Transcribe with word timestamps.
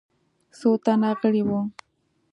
څو 0.57 0.69
تنه 0.83 1.09
غړي 1.19 1.41
وه. 1.47 1.59